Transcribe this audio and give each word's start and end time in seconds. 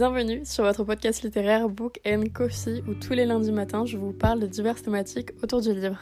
Bienvenue 0.00 0.46
sur 0.46 0.64
votre 0.64 0.82
podcast 0.82 1.22
littéraire 1.22 1.68
Book 1.68 2.00
and 2.06 2.22
Coffee 2.32 2.82
où 2.88 2.94
tous 2.94 3.12
les 3.12 3.26
lundis 3.26 3.52
matins 3.52 3.84
je 3.84 3.98
vous 3.98 4.12
parle 4.12 4.40
de 4.40 4.46
diverses 4.46 4.82
thématiques 4.82 5.32
autour 5.42 5.60
du 5.60 5.74
livre. 5.74 5.98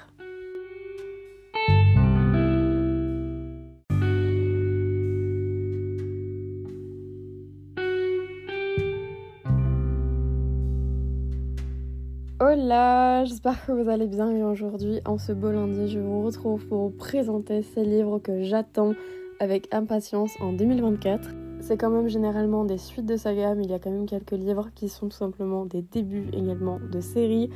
Hola, 12.38 13.24
j'espère 13.24 13.66
que 13.66 13.72
vous 13.72 13.90
allez 13.90 14.06
bien 14.06 14.30
et 14.30 14.44
aujourd'hui, 14.44 15.00
en 15.06 15.18
ce 15.18 15.32
beau 15.32 15.50
lundi, 15.50 15.88
je 15.88 15.98
vous 15.98 16.22
retrouve 16.22 16.64
pour 16.68 16.82
vous 16.82 16.96
présenter 16.96 17.62
ces 17.62 17.82
livres 17.82 18.20
que 18.20 18.44
j'attends 18.44 18.94
avec 19.40 19.66
impatience 19.74 20.30
en 20.38 20.52
2024. 20.52 21.47
C'est 21.68 21.76
quand 21.76 21.90
même 21.90 22.08
généralement 22.08 22.64
des 22.64 22.78
suites 22.78 23.04
de 23.04 23.18
sagas, 23.18 23.54
mais 23.54 23.64
il 23.64 23.70
y 23.70 23.74
a 23.74 23.78
quand 23.78 23.90
même 23.90 24.06
quelques 24.06 24.32
livres 24.32 24.70
qui 24.74 24.88
sont 24.88 25.10
tout 25.10 25.16
simplement 25.18 25.66
des 25.66 25.82
débuts 25.82 26.30
également 26.32 26.78
de 26.90 26.98
séries. 27.02 27.50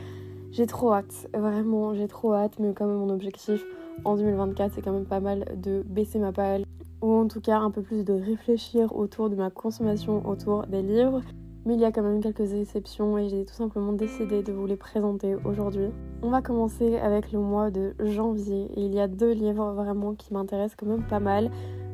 J'ai 0.50 0.66
trop 0.66 0.92
hâte, 0.92 1.30
vraiment 1.32 1.94
j'ai 1.94 2.08
trop 2.08 2.34
hâte, 2.34 2.58
mais 2.58 2.74
quand 2.74 2.86
même 2.86 2.98
mon 2.98 3.08
objectif 3.08 3.64
en 4.04 4.16
2024 4.16 4.72
c'est 4.74 4.82
quand 4.82 4.92
même 4.92 5.06
pas 5.06 5.20
mal 5.20 5.46
de 5.56 5.82
baisser 5.86 6.18
ma 6.18 6.30
palle, 6.30 6.66
ou 7.00 7.10
en 7.10 7.26
tout 7.26 7.40
cas 7.40 7.56
un 7.56 7.70
peu 7.70 7.80
plus 7.80 8.04
de 8.04 8.12
réfléchir 8.12 8.94
autour 8.94 9.30
de 9.30 9.34
ma 9.34 9.48
consommation 9.48 10.28
autour 10.28 10.66
des 10.66 10.82
livres. 10.82 11.22
Mais 11.64 11.72
il 11.72 11.80
y 11.80 11.86
a 11.86 11.90
quand 11.90 12.02
même 12.02 12.20
quelques 12.20 12.52
exceptions 12.52 13.16
et 13.16 13.30
j'ai 13.30 13.46
tout 13.46 13.54
simplement 13.54 13.94
décidé 13.94 14.42
de 14.42 14.52
vous 14.52 14.66
les 14.66 14.76
présenter 14.76 15.36
aujourd'hui. 15.46 15.88
On 16.20 16.28
va 16.28 16.42
commencer 16.42 16.98
avec 16.98 17.32
le 17.32 17.38
mois 17.38 17.70
de 17.70 17.94
janvier 17.98 18.68
et 18.76 18.84
il 18.84 18.92
y 18.92 19.00
a 19.00 19.08
deux 19.08 19.32
livres 19.32 19.72
vraiment 19.72 20.14
qui 20.14 20.34
m'intéressent 20.34 20.76
quand 20.76 20.86
même 20.86 21.06
pas 21.06 21.20
mal. 21.20 21.50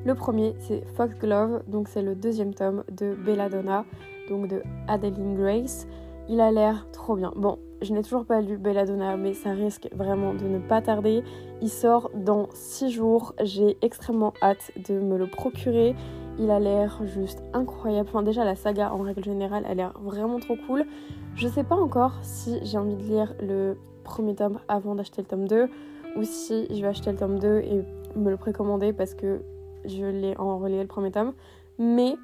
Le 0.09 0.15
premier 0.15 0.55
c'est 0.61 0.87
Foxglove, 0.97 1.65
donc 1.67 1.87
c'est 1.87 2.01
le 2.01 2.15
deuxième 2.15 2.55
tome 2.55 2.83
de 2.91 3.15
Belladonna, 3.15 3.85
donc 4.31 4.49
de 4.49 4.63
Adeline 4.87 5.35
Grace. 5.35 5.87
Il 6.31 6.41
a 6.41 6.51
l'air 6.51 6.87
trop 6.93 7.15
bien. 7.15 7.31
Bon, 7.37 7.59
je 7.83 7.93
n'ai 7.93 8.03
toujours 8.03 8.25
pas 8.25 8.41
lu 8.41 8.57
Belladonna, 8.57 9.19
mais 9.19 9.35
ça 9.35 9.51
risque 9.51 9.87
vraiment 9.95 10.33
de 10.33 10.47
ne 10.47 10.61
pas 10.61 10.81
tarder. 10.81 11.23
Il 11.61 11.69
sort 11.69 12.11
dans 12.15 12.49
6 12.55 12.91
jours. 12.91 13.35
J'ai 13.43 13.77
extrêmement 13.83 14.33
hâte 14.41 14.73
de 14.89 14.99
me 14.99 15.19
le 15.19 15.27
procurer. 15.27 15.95
Il 16.39 16.51
a 16.51 16.59
l'air 16.59 17.03
juste 17.05 17.43
incroyable. 17.53 18.09
Enfin, 18.09 18.23
déjà, 18.23 18.47
la 18.47 18.57
saga 18.57 18.95
en 18.95 19.03
règle 19.03 19.23
générale 19.23 19.67
a 19.67 19.75
l'air 19.75 19.93
vraiment 20.03 20.39
trop 20.39 20.57
cool. 20.67 20.87
Je 21.35 21.49
sais 21.49 21.65
pas 21.65 21.77
encore 21.77 22.15
si 22.23 22.61
j'ai 22.63 22.79
envie 22.79 22.97
de 22.97 23.03
lire 23.03 23.35
le 23.43 23.77
premier 24.05 24.35
tome 24.35 24.59
avant 24.69 24.95
d'acheter 24.95 25.21
le 25.21 25.29
tome 25.29 25.47
2 25.47 25.69
ou 26.17 26.23
si 26.23 26.67
je 26.71 26.81
vais 26.81 26.89
acheter 26.89 27.13
le 27.13 27.19
tome 27.19 27.39
2 27.39 27.59
et 27.59 27.85
me 28.17 28.31
le 28.31 28.39
précommander 28.39 28.95
parce 28.95 29.13
que 29.13 29.43
je 29.85 30.05
l'ai 30.05 30.37
en 30.39 30.59
relais 30.59 30.83
le 30.83 30.87
premier 30.87 31.11
tome. 31.11 31.33
Mais 31.79 32.17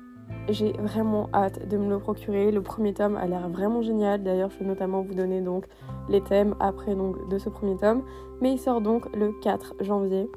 j'ai 0.48 0.72
vraiment 0.72 1.28
hâte 1.32 1.68
de 1.68 1.76
me 1.76 1.88
le 1.88 1.98
procurer. 1.98 2.50
Le 2.50 2.62
premier 2.62 2.94
tome 2.94 3.16
a 3.16 3.26
l'air 3.26 3.48
vraiment 3.48 3.82
génial. 3.82 4.22
D'ailleurs, 4.22 4.50
je 4.50 4.58
vais 4.58 4.64
notamment 4.64 5.02
vous 5.02 5.14
donner 5.14 5.40
donc 5.40 5.66
les 6.08 6.20
thèmes 6.20 6.54
après 6.60 6.94
de 6.94 7.38
ce 7.38 7.48
premier 7.48 7.76
tome. 7.76 8.02
Mais 8.40 8.52
il 8.52 8.58
sort 8.58 8.80
donc 8.80 9.14
le 9.14 9.32
4 9.42 9.74
janvier. 9.80 10.28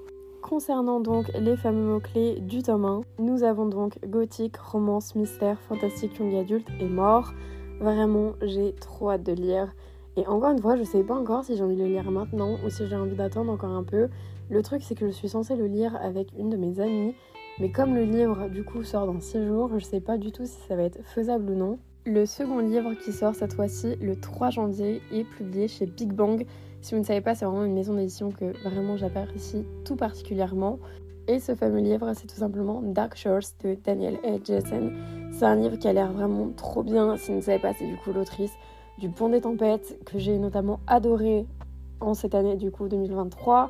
Concernant 0.42 1.00
donc 1.02 1.30
les 1.38 1.58
fameux 1.58 1.94
mots-clés 1.94 2.40
du 2.40 2.62
tome 2.62 2.86
1, 2.86 3.02
nous 3.20 3.44
avons 3.44 3.66
donc 3.66 3.98
gothique, 4.08 4.56
romance, 4.58 5.16
mystère, 5.16 5.60
fantastique, 5.60 6.18
young 6.20 6.36
adulte 6.36 6.68
et 6.80 6.88
mort. 6.88 7.34
Vraiment, 7.82 8.32
j'ai 8.42 8.74
trop 8.74 9.12
hâte 9.12 9.24
de 9.24 9.34
lire. 9.34 9.74
Et 10.16 10.26
encore 10.26 10.52
une 10.52 10.62
fois, 10.62 10.76
je 10.76 10.84
sais 10.84 11.04
pas 11.04 11.16
encore 11.16 11.44
si 11.44 11.58
j'ai 11.58 11.64
envie 11.64 11.76
de 11.76 11.84
le 11.84 11.90
lire 11.90 12.10
maintenant 12.10 12.56
ou 12.66 12.70
si 12.70 12.88
j'ai 12.88 12.96
envie 12.96 13.16
d'attendre 13.16 13.52
encore 13.52 13.72
un 13.72 13.84
peu. 13.84 14.08
Le 14.50 14.64
truc, 14.64 14.82
c'est 14.84 14.96
que 14.96 15.08
je 15.08 15.12
suis 15.12 15.30
censée 15.30 15.56
le 15.56 15.68
lire 15.68 15.98
avec 16.02 16.30
une 16.38 16.50
de 16.50 16.58
mes 16.58 16.80
amies. 16.80 17.14
Mais 17.60 17.72
comme 17.72 17.96
le 17.96 18.04
livre, 18.04 18.48
du 18.50 18.64
coup, 18.64 18.84
sort 18.84 19.06
dans 19.06 19.20
6 19.20 19.46
jours, 19.46 19.72
je 19.78 19.84
sais 19.84 20.00
pas 20.00 20.18
du 20.18 20.32
tout 20.32 20.46
si 20.46 20.58
ça 20.68 20.76
va 20.76 20.84
être 20.84 21.04
faisable 21.04 21.52
ou 21.52 21.56
non. 21.56 21.80
Le 22.06 22.26
second 22.26 22.60
livre 22.60 22.94
qui 22.94 23.12
sort 23.12 23.36
cette 23.36 23.54
fois-ci 23.54 23.98
le 24.00 24.16
3 24.16 24.52
janvier 24.52 25.02
est 25.12 25.26
publié 25.26 25.68
chez 25.68 25.86
Big 25.86 26.14
Bang. 26.14 26.46
Si 26.82 26.94
vous 26.94 27.02
ne 27.02 27.06
savez 27.06 27.20
pas, 27.20 27.36
c'est 27.36 27.44
vraiment 27.44 27.66
une 27.66 27.74
maison 27.74 27.96
d'édition 27.96 28.32
que 28.32 28.58
vraiment 28.64 28.96
j'apprécie 28.96 29.66
tout 29.84 29.98
particulièrement. 29.98 30.80
Et 31.28 31.40
ce 31.40 31.54
fameux 31.54 31.82
livre, 31.82 32.14
c'est 32.14 32.28
tout 32.28 32.38
simplement 32.38 32.82
Dark 32.82 33.18
Shores 33.18 33.42
de 33.62 33.76
Daniel 33.84 34.18
A. 34.24 34.38
Jessen. 34.42 34.94
C'est 35.34 35.44
un 35.44 35.58
livre 35.58 35.78
qui 35.78 35.90
a 35.90 35.94
l'air 35.94 36.14
vraiment 36.14 36.50
trop 36.56 36.84
bien. 36.84 37.18
Si 37.18 37.32
vous 37.32 37.38
ne 37.38 37.42
savez 37.42 37.60
pas, 37.60 37.74
c'est 37.74 37.88
du 37.88 37.98
coup 37.98 38.14
l'autrice 38.14 38.54
du 38.98 39.10
Pont 39.10 39.28
des 39.28 39.42
Tempêtes 39.42 40.00
que 40.06 40.18
j'ai 40.18 40.38
notamment 40.38 40.80
adoré 40.88 41.46
en 42.00 42.14
cette 42.14 42.36
année 42.36 42.56
du 42.56 42.72
coup 42.72 42.88
2023. 42.88 43.70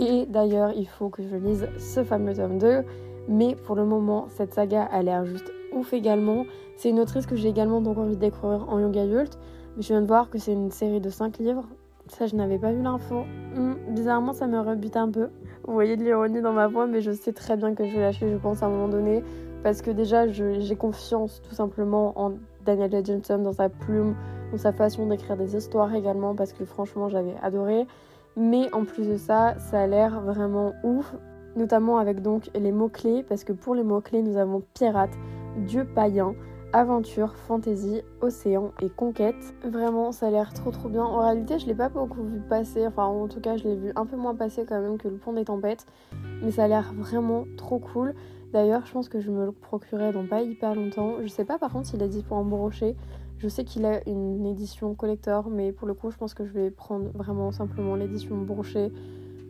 Et 0.00 0.24
d'ailleurs, 0.24 0.72
il 0.74 0.88
faut 0.88 1.10
que 1.10 1.22
je 1.22 1.36
lise 1.36 1.68
ce 1.78 2.02
fameux 2.02 2.34
tome 2.34 2.58
2. 2.58 2.82
Mais 3.28 3.54
pour 3.54 3.76
le 3.76 3.84
moment, 3.84 4.26
cette 4.30 4.54
saga 4.54 4.82
a 4.82 5.02
l'air 5.02 5.26
juste 5.26 5.52
ouf 5.72 5.92
également. 5.92 6.46
C'est 6.76 6.88
une 6.88 6.98
autrice 6.98 7.26
que 7.26 7.36
j'ai 7.36 7.50
également 7.50 7.82
donc 7.82 7.98
envie 7.98 8.16
de 8.16 8.20
découvrir 8.20 8.66
en 8.70 8.80
young 8.80 8.96
adult. 8.96 9.38
Mais 9.76 9.82
je 9.82 9.88
viens 9.88 10.00
de 10.00 10.06
voir 10.06 10.30
que 10.30 10.38
c'est 10.38 10.54
une 10.54 10.70
série 10.70 11.02
de 11.02 11.10
5 11.10 11.38
livres. 11.38 11.68
Ça, 12.08 12.26
je 12.26 12.34
n'avais 12.34 12.58
pas 12.58 12.72
vu 12.72 12.82
l'info. 12.82 13.24
Hmm, 13.54 13.74
bizarrement, 13.90 14.32
ça 14.32 14.46
me 14.46 14.58
rebute 14.58 14.96
un 14.96 15.10
peu. 15.10 15.28
Vous 15.64 15.74
voyez 15.74 15.98
de 15.98 16.02
l'ironie 16.02 16.40
dans 16.40 16.54
ma 16.54 16.66
voix, 16.66 16.86
mais 16.86 17.02
je 17.02 17.12
sais 17.12 17.32
très 17.32 17.58
bien 17.58 17.74
que 17.74 17.84
je 17.84 17.94
vais 17.94 18.00
lâcher, 18.00 18.30
je 18.30 18.36
pense, 18.38 18.62
à 18.62 18.66
un 18.66 18.70
moment 18.70 18.88
donné. 18.88 19.22
Parce 19.62 19.82
que 19.82 19.90
déjà, 19.90 20.26
j'ai 20.28 20.76
confiance 20.76 21.42
tout 21.42 21.54
simplement 21.54 22.18
en 22.18 22.32
Daniel 22.64 23.04
J. 23.04 23.20
Dans 23.28 23.52
sa 23.52 23.68
plume, 23.68 24.16
dans 24.50 24.58
sa 24.58 24.72
façon 24.72 25.06
d'écrire 25.06 25.36
des 25.36 25.54
histoires 25.54 25.94
également, 25.94 26.34
parce 26.34 26.54
que 26.54 26.64
franchement, 26.64 27.10
j'avais 27.10 27.34
adoré. 27.42 27.86
Mais 28.42 28.72
en 28.72 28.86
plus 28.86 29.06
de 29.06 29.18
ça, 29.18 29.58
ça 29.58 29.82
a 29.82 29.86
l'air 29.86 30.18
vraiment 30.22 30.72
ouf, 30.82 31.14
notamment 31.56 31.98
avec 31.98 32.22
donc 32.22 32.50
les 32.54 32.72
mots-clés, 32.72 33.22
parce 33.22 33.44
que 33.44 33.52
pour 33.52 33.74
les 33.74 33.82
mots-clés, 33.82 34.22
nous 34.22 34.38
avons 34.38 34.62
pirate, 34.72 35.10
dieu 35.66 35.84
païen, 35.84 36.34
aventure, 36.72 37.34
fantasy, 37.36 38.00
océan 38.22 38.72
et 38.80 38.88
conquête. 38.88 39.54
Vraiment, 39.62 40.10
ça 40.10 40.28
a 40.28 40.30
l'air 40.30 40.54
trop 40.54 40.70
trop 40.70 40.88
bien. 40.88 41.04
En 41.04 41.20
réalité, 41.20 41.58
je 41.58 41.66
l'ai 41.66 41.74
pas 41.74 41.90
beaucoup 41.90 42.22
vu 42.22 42.40
passer, 42.40 42.86
enfin 42.86 43.04
en 43.04 43.28
tout 43.28 43.40
cas, 43.40 43.58
je 43.58 43.64
l'ai 43.64 43.76
vu 43.76 43.92
un 43.94 44.06
peu 44.06 44.16
moins 44.16 44.34
passer 44.34 44.64
quand 44.66 44.80
même 44.80 44.96
que 44.96 45.08
le 45.08 45.16
pont 45.16 45.34
des 45.34 45.44
tempêtes, 45.44 45.84
mais 46.42 46.50
ça 46.50 46.64
a 46.64 46.68
l'air 46.68 46.94
vraiment 46.96 47.44
trop 47.58 47.78
cool. 47.78 48.14
D'ailleurs, 48.54 48.86
je 48.86 48.92
pense 48.92 49.10
que 49.10 49.20
je 49.20 49.30
me 49.30 49.44
le 49.44 49.52
procurerai 49.52 50.12
dans 50.12 50.26
pas 50.26 50.40
hyper 50.40 50.74
longtemps. 50.74 51.16
Je 51.20 51.26
sais 51.26 51.44
pas 51.44 51.58
par 51.58 51.70
contre 51.72 51.88
s'il 51.88 52.02
est 52.02 52.08
dispo 52.08 52.34
en 52.34 52.44
brochet. 52.44 52.96
Je 53.40 53.48
sais 53.48 53.64
qu'il 53.64 53.86
a 53.86 54.06
une 54.06 54.44
édition 54.44 54.94
collector, 54.94 55.48
mais 55.48 55.72
pour 55.72 55.88
le 55.88 55.94
coup, 55.94 56.10
je 56.10 56.18
pense 56.18 56.34
que 56.34 56.44
je 56.44 56.52
vais 56.52 56.70
prendre 56.70 57.08
vraiment 57.14 57.52
simplement 57.52 57.94
l'édition 57.94 58.36
brochet 58.36 58.92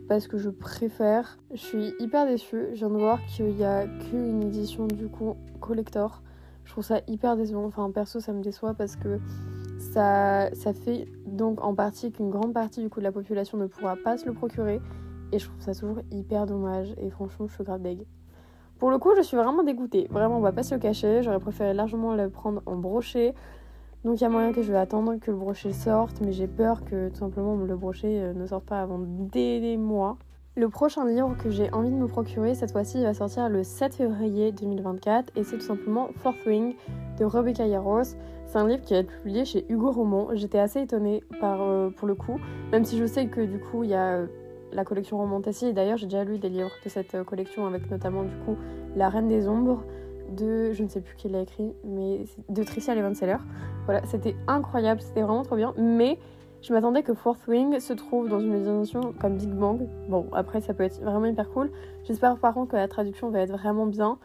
parce 0.07 0.29
que 0.29 0.37
je 0.37 0.49
préfère. 0.49 1.37
Je 1.53 1.59
suis 1.59 1.93
hyper 1.99 2.25
déçue. 2.25 2.67
Je 2.71 2.77
viens 2.77 2.89
de 2.89 2.95
voir 2.95 3.19
qu'il 3.25 3.57
y 3.57 3.65
a 3.65 3.87
qu'une 3.87 4.43
édition 4.43 4.87
du 4.87 5.09
coup 5.09 5.35
collector. 5.59 6.21
Je 6.63 6.71
trouve 6.71 6.85
ça 6.85 7.01
hyper 7.05 7.35
décevant. 7.35 7.65
Enfin, 7.65 7.91
perso, 7.91 8.21
ça 8.21 8.31
me 8.31 8.41
déçoit 8.41 8.75
parce 8.75 8.95
que 8.95 9.19
ça, 9.77 10.49
ça 10.55 10.71
fait 10.71 11.09
donc 11.25 11.61
en 11.61 11.75
partie 11.75 12.13
qu'une 12.13 12.29
grande 12.29 12.53
partie 12.53 12.79
du 12.79 12.89
coup 12.89 13.01
de 13.01 13.03
la 13.03 13.11
population 13.11 13.57
ne 13.57 13.67
pourra 13.67 13.97
pas 13.97 14.17
se 14.17 14.25
le 14.25 14.31
procurer. 14.31 14.79
Et 15.33 15.39
je 15.39 15.49
trouve 15.49 15.59
ça 15.59 15.75
toujours 15.75 15.99
hyper 16.11 16.45
dommage. 16.45 16.93
Et 16.97 17.09
franchement, 17.09 17.45
je 17.49 17.55
suis 17.55 17.63
grave 17.65 17.81
deg. 17.81 18.05
Pour 18.79 18.89
le 18.89 18.99
coup, 18.99 19.09
je 19.17 19.21
suis 19.21 19.35
vraiment 19.35 19.63
dégoûtée. 19.63 20.07
Vraiment, 20.11 20.37
on 20.37 20.41
va 20.41 20.53
pas 20.53 20.63
se 20.63 20.73
le 20.73 20.79
cacher. 20.79 21.23
J'aurais 21.23 21.39
préféré 21.39 21.73
largement 21.73 22.15
le 22.15 22.29
prendre 22.29 22.61
en 22.65 22.77
brochet. 22.77 23.35
Donc 24.03 24.19
il 24.19 24.23
y 24.23 24.25
a 24.25 24.29
moyen 24.29 24.51
que 24.51 24.63
je 24.63 24.71
vais 24.71 24.79
attendre 24.79 25.15
que 25.17 25.29
le 25.29 25.37
brochet 25.37 25.73
sorte, 25.73 26.21
mais 26.21 26.31
j'ai 26.31 26.47
peur 26.47 26.83
que 26.85 27.09
tout 27.09 27.17
simplement 27.17 27.55
le 27.55 27.75
brochet 27.75 28.21
euh, 28.21 28.33
ne 28.33 28.47
sorte 28.47 28.65
pas 28.65 28.81
avant 28.81 28.99
des 28.99 29.77
mois. 29.77 30.17
Le 30.57 30.67
prochain 30.67 31.05
livre 31.05 31.37
que 31.41 31.49
j'ai 31.49 31.71
envie 31.71 31.91
de 31.91 31.95
me 31.95 32.07
procurer 32.07 32.55
cette 32.55 32.71
fois-ci 32.71 33.01
va 33.03 33.13
sortir 33.13 33.47
le 33.47 33.63
7 33.63 33.95
février 33.95 34.51
2024 34.51 35.31
et 35.37 35.43
c'est 35.43 35.57
tout 35.57 35.65
simplement 35.65 36.09
Fourth 36.17 36.45
Wing 36.45 36.75
de 37.19 37.25
Rebecca 37.25 37.65
Yarros. 37.65 38.03
C'est 38.47 38.57
un 38.57 38.67
livre 38.67 38.81
qui 38.81 38.93
va 38.93 38.99
être 38.99 39.11
publié 39.21 39.45
chez 39.45 39.65
Hugo 39.69 39.91
Roman. 39.91 40.29
J'étais 40.33 40.59
assez 40.59 40.81
étonnée 40.81 41.23
euh, 41.41 41.89
pour 41.91 42.07
le 42.07 42.15
coup, 42.15 42.37
même 42.71 42.83
si 42.83 42.97
je 42.97 43.05
sais 43.05 43.27
que 43.27 43.39
du 43.39 43.59
coup 43.59 43.83
il 43.83 43.91
y 43.91 43.93
a 43.93 44.15
euh, 44.15 44.27
la 44.73 44.83
collection 44.83 45.17
Romantassi 45.19 45.67
et 45.67 45.73
d'ailleurs 45.73 45.97
j'ai 45.97 46.07
déjà 46.07 46.23
lu 46.23 46.37
des 46.37 46.49
livres 46.49 46.71
de 46.83 46.89
cette 46.89 47.23
collection 47.23 47.65
avec 47.65 47.89
notamment 47.89 48.23
du 48.23 48.35
coup 48.45 48.57
La 48.95 49.09
Reine 49.09 49.27
des 49.27 49.47
Ombres 49.47 49.83
de, 50.31 50.71
je 50.73 50.83
ne 50.83 50.87
sais 50.87 51.01
plus 51.01 51.15
qui 51.15 51.29
l'a 51.29 51.41
écrit, 51.41 51.73
mais 51.83 52.25
de 52.49 52.63
Tricia 52.63 52.95
Levenseller. 52.95 53.37
Voilà, 53.85 54.01
c'était 54.05 54.35
incroyable, 54.47 55.01
c'était 55.01 55.21
vraiment 55.21 55.43
trop 55.43 55.55
bien. 55.55 55.73
Mais 55.77 56.19
je 56.61 56.73
m'attendais 56.73 57.03
que 57.03 57.13
Fourth 57.13 57.47
Wing 57.47 57.79
se 57.79 57.93
trouve 57.93 58.29
dans 58.29 58.39
une 58.39 58.53
édition 58.53 59.13
comme 59.19 59.37
Big 59.37 59.49
Bang. 59.49 59.87
Bon, 60.09 60.27
après, 60.31 60.61
ça 60.61 60.73
peut 60.73 60.83
être 60.83 61.01
vraiment 61.01 61.25
hyper 61.25 61.49
cool. 61.49 61.71
J'espère 62.03 62.37
par 62.37 62.53
contre 62.53 62.71
que 62.71 62.75
la 62.75 62.87
traduction 62.87 63.29
va 63.29 63.39
être 63.39 63.51
vraiment 63.51 63.85
bien. 63.85 64.17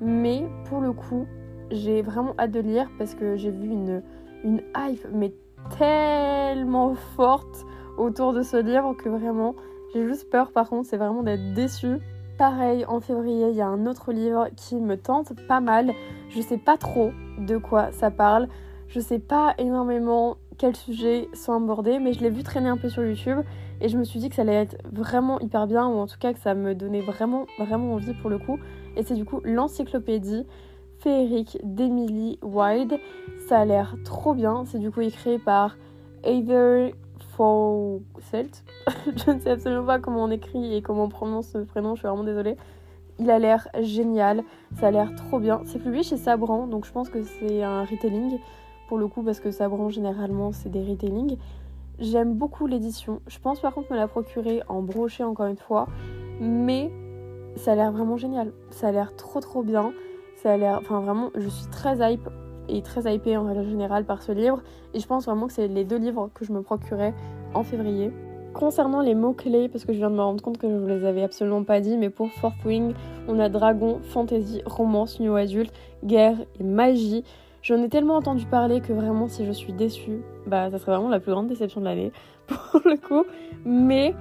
Mais 0.00 0.44
pour 0.66 0.80
le 0.80 0.92
coup, 0.92 1.26
j'ai 1.70 2.02
vraiment 2.02 2.34
hâte 2.38 2.52
de 2.52 2.60
lire 2.60 2.88
parce 2.98 3.14
que 3.14 3.36
j'ai 3.36 3.50
vu 3.50 3.68
une, 3.68 4.02
une 4.44 4.62
hype, 4.76 5.06
mais 5.12 5.34
tellement 5.78 6.94
forte 6.94 7.66
autour 7.98 8.32
de 8.32 8.42
ce 8.42 8.56
livre 8.56 8.94
que 8.94 9.08
vraiment, 9.08 9.54
j'ai 9.92 10.06
juste 10.06 10.30
peur 10.30 10.52
par 10.52 10.68
contre, 10.68 10.88
c'est 10.88 10.96
vraiment 10.96 11.22
d'être 11.22 11.52
déçue 11.54 11.98
Pareil, 12.40 12.86
en 12.88 13.00
février, 13.00 13.50
il 13.50 13.54
y 13.54 13.60
a 13.60 13.66
un 13.66 13.84
autre 13.84 14.12
livre 14.12 14.48
qui 14.56 14.76
me 14.76 14.96
tente 14.96 15.34
pas 15.46 15.60
mal. 15.60 15.92
Je 16.30 16.40
sais 16.40 16.56
pas 16.56 16.78
trop 16.78 17.10
de 17.36 17.58
quoi 17.58 17.92
ça 17.92 18.10
parle. 18.10 18.48
Je 18.88 18.98
sais 18.98 19.18
pas 19.18 19.54
énormément 19.58 20.38
quels 20.56 20.74
sujets 20.74 21.28
sont 21.34 21.52
abordés, 21.52 21.98
mais 21.98 22.14
je 22.14 22.22
l'ai 22.22 22.30
vu 22.30 22.42
traîner 22.42 22.70
un 22.70 22.78
peu 22.78 22.88
sur 22.88 23.04
YouTube 23.04 23.40
et 23.82 23.90
je 23.90 23.98
me 23.98 24.04
suis 24.04 24.20
dit 24.20 24.30
que 24.30 24.36
ça 24.36 24.40
allait 24.40 24.54
être 24.54 24.78
vraiment 24.90 25.38
hyper 25.40 25.66
bien, 25.66 25.86
ou 25.86 25.98
en 25.98 26.06
tout 26.06 26.16
cas 26.18 26.32
que 26.32 26.38
ça 26.38 26.54
me 26.54 26.74
donnait 26.74 27.02
vraiment, 27.02 27.44
vraiment 27.58 27.92
envie 27.92 28.14
pour 28.14 28.30
le 28.30 28.38
coup. 28.38 28.58
Et 28.96 29.02
c'est 29.02 29.16
du 29.16 29.26
coup 29.26 29.42
l'encyclopédie 29.44 30.46
féerique 30.98 31.58
d'Emily 31.62 32.38
Wilde. 32.40 32.98
Ça 33.48 33.58
a 33.58 33.64
l'air 33.66 33.96
trop 34.02 34.32
bien. 34.32 34.64
C'est 34.64 34.78
du 34.78 34.90
coup 34.90 35.02
écrit 35.02 35.38
par 35.38 35.76
Heather 36.24 36.94
Fawcett. 37.22 38.64
je 39.06 39.30
ne 39.30 39.40
sais 39.40 39.50
absolument 39.50 39.84
pas 39.84 39.98
comment 39.98 40.24
on 40.24 40.30
écrit 40.30 40.74
et 40.74 40.82
comment 40.82 41.04
on 41.04 41.08
prononce 41.08 41.48
ce 41.48 41.58
prénom, 41.58 41.94
je 41.94 42.00
suis 42.00 42.08
vraiment 42.08 42.24
désolée. 42.24 42.56
Il 43.18 43.30
a 43.30 43.38
l'air 43.38 43.68
génial, 43.80 44.42
ça 44.78 44.88
a 44.88 44.90
l'air 44.90 45.14
trop 45.14 45.38
bien. 45.38 45.60
C'est 45.64 45.78
publié 45.78 46.02
chez 46.02 46.16
Sabran, 46.16 46.66
donc 46.66 46.86
je 46.86 46.92
pense 46.92 47.10
que 47.10 47.22
c'est 47.22 47.62
un 47.62 47.84
retailing 47.84 48.38
pour 48.88 48.98
le 48.98 49.06
coup, 49.06 49.22
parce 49.22 49.40
que 49.40 49.50
Sabran 49.50 49.88
généralement 49.90 50.52
c'est 50.52 50.70
des 50.70 50.82
retailings. 50.82 51.36
J'aime 51.98 52.34
beaucoup 52.34 52.66
l'édition. 52.66 53.20
Je 53.26 53.38
pense 53.38 53.60
par 53.60 53.74
contre 53.74 53.92
me 53.92 53.96
la 53.96 54.08
procurer 54.08 54.62
en 54.68 54.80
brochet 54.82 55.22
encore 55.22 55.46
une 55.46 55.58
fois, 55.58 55.86
mais 56.40 56.90
ça 57.56 57.72
a 57.72 57.74
l'air 57.74 57.92
vraiment 57.92 58.16
génial. 58.16 58.52
Ça 58.70 58.88
a 58.88 58.92
l'air 58.92 59.14
trop 59.16 59.40
trop 59.40 59.62
bien. 59.62 59.92
Ça 60.36 60.56
enfin 60.78 61.00
vraiment, 61.00 61.30
je 61.34 61.48
suis 61.48 61.66
très 61.66 61.98
hype 62.12 62.28
et 62.70 62.82
très 62.82 63.12
hypée 63.12 63.36
en 63.36 63.44
règle 63.44 63.64
générale 63.68 64.04
par 64.04 64.22
ce 64.22 64.32
livre. 64.32 64.62
Et 64.94 65.00
je 65.00 65.06
pense 65.06 65.26
vraiment 65.26 65.46
que 65.46 65.52
c'est 65.52 65.68
les 65.68 65.84
deux 65.84 65.98
livres 65.98 66.30
que 66.34 66.44
je 66.44 66.52
me 66.52 66.62
procurais 66.62 67.14
en 67.54 67.62
février. 67.62 68.12
Concernant 68.52 69.00
les 69.00 69.14
mots-clés, 69.14 69.68
parce 69.68 69.84
que 69.84 69.92
je 69.92 69.98
viens 69.98 70.10
de 70.10 70.16
me 70.16 70.22
rendre 70.22 70.42
compte 70.42 70.58
que 70.58 70.68
je 70.68 70.74
vous 70.74 70.86
les 70.86 71.04
avais 71.04 71.22
absolument 71.22 71.62
pas 71.62 71.80
dit, 71.80 71.96
mais 71.96 72.10
pour 72.10 72.28
Fourth 72.32 72.64
Wing, 72.64 72.94
on 73.28 73.38
a 73.38 73.48
dragon, 73.48 74.00
fantasy, 74.02 74.60
romance, 74.66 75.20
new 75.20 75.36
adulte, 75.36 75.72
guerre 76.04 76.36
et 76.58 76.64
magie. 76.64 77.22
J'en 77.62 77.82
ai 77.82 77.88
tellement 77.88 78.16
entendu 78.16 78.46
parler 78.46 78.80
que 78.80 78.92
vraiment, 78.92 79.28
si 79.28 79.44
je 79.44 79.52
suis 79.52 79.72
déçue, 79.72 80.22
bah 80.46 80.70
ça 80.70 80.78
serait 80.78 80.92
vraiment 80.92 81.10
la 81.10 81.20
plus 81.20 81.30
grande 81.30 81.46
déception 81.46 81.80
de 81.80 81.84
l'année, 81.84 82.12
pour 82.46 82.80
le 82.84 82.96
coup. 82.96 83.24
Mais 83.64 84.14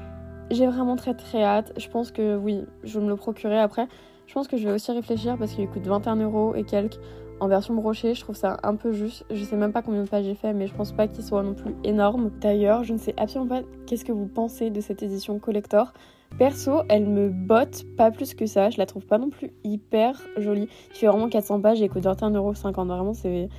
j'ai 0.51 0.68
vraiment 0.68 0.96
très 0.96 1.13
très 1.13 1.44
hâte. 1.44 1.74
Je 1.78 1.90
pense 1.90 2.12
que 2.12 2.38
oui, 2.38 2.62
je 2.84 3.00
vais 3.00 3.06
me 3.06 3.10
le 3.10 3.16
procurer 3.16 3.60
après. 3.60 3.88
Je 4.28 4.34
pense 4.34 4.48
que 4.48 4.57
je 4.57 4.68
vais 4.68 4.74
aussi 4.74 4.92
réfléchir 4.92 5.38
parce 5.38 5.54
qu'il 5.54 5.68
coûte 5.68 5.88
21 5.88 6.18
euros 6.18 6.54
et 6.54 6.63
quelques 6.63 7.00
en 7.39 7.47
version 7.47 7.74
brochée. 7.74 8.13
Je 8.13 8.21
trouve 8.21 8.36
ça 8.36 8.57
un 8.63 8.75
peu 8.75 8.91
juste. 8.91 9.25
Je 9.30 9.44
sais 9.44 9.56
même 9.56 9.71
pas 9.71 9.81
combien 9.81 10.03
de 10.03 10.09
pages 10.09 10.25
j'ai 10.25 10.36
fait, 10.36 10.53
mais 10.53 10.68
je 10.68 10.74
pense 10.74 10.91
pas 10.91 11.07
qu'il 11.07 11.24
soit 11.24 11.44
non 11.44 11.53
plus 11.53 11.75
énorme. 11.83 12.31
D'ailleurs, 12.41 12.83
je 12.83 12.94
ne 12.94 12.97
sais 12.97 13.13
absolument 13.18 13.62
pas 13.62 13.62
qu'est-ce 13.86 14.06
que 14.06 14.12
vous 14.12 14.27
pensez 14.27 14.69
de 14.69 14.81
cette 14.81 15.03
édition 15.03 15.39
collector. 15.39 15.94
Perso, 16.38 16.83
elle 16.89 17.07
me 17.07 17.30
botte 17.30 17.86
pas 17.97 18.12
plus 18.12 18.33
que 18.33 18.45
ça. 18.45 18.69
Je 18.69 18.77
la 18.77 18.86
trouve 18.86 19.06
pas 19.06 19.18
non 19.18 19.30
plus 19.30 19.51
hyper 19.63 20.21
jolie. 20.38 20.68
Il 20.91 20.95
fait 20.95 21.07
vraiment 21.07 21.27
400 21.27 21.59
pages 21.62 21.81
et 21.81 21.89
coûte 21.89 22.03
21,50€. 22.03 22.86
Vraiment, 22.88 23.13
c'est, 23.13 23.50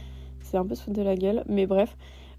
un 0.55 0.65
peu 0.65 0.75
se 0.75 0.91
de 0.91 1.03
la 1.03 1.17
gueule. 1.17 1.45
Mais 1.49 1.67
bref. 1.67 1.97